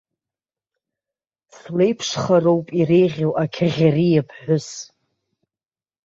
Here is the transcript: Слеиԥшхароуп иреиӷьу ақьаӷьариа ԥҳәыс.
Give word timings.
Слеиԥшхароуп 1.55 2.67
иреиӷьу 2.79 3.33
ақьаӷьариа 3.43 4.21
ԥҳәыс. 4.27 4.67